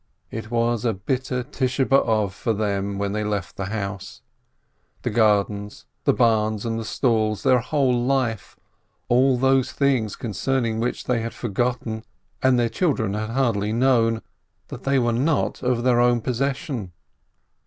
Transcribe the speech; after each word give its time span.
It 0.31 0.49
was 0.49 0.83
a 0.83 0.93
bitter 0.93 1.43
298 1.43 1.55
BERSCHADSKI 1.55 1.85
Tisho 1.85 1.87
b'ov 2.07 2.31
for 2.31 2.53
them 2.53 2.97
when 2.97 3.11
they 3.11 3.23
left 3.23 3.55
the 3.55 3.65
house, 3.65 4.23
the 5.03 5.11
gar 5.11 5.43
dens, 5.43 5.85
the 6.05 6.13
barns, 6.13 6.65
and 6.65 6.79
the 6.79 6.85
stalls, 6.85 7.43
their 7.43 7.59
whole 7.59 8.03
life, 8.03 8.57
all 9.09 9.37
those 9.37 9.71
things 9.71 10.15
concerning 10.15 10.79
which 10.79 11.03
they 11.03 11.21
had 11.21 11.35
forgotten, 11.35 12.03
and 12.41 12.57
their 12.57 12.67
children 12.67 13.13
had 13.13 13.29
hardly 13.29 13.71
known, 13.71 14.23
that 14.69 14.85
they 14.85 14.97
were 14.97 15.13
not 15.13 15.59
their 15.61 15.99
own 15.99 16.19
possession. 16.19 16.93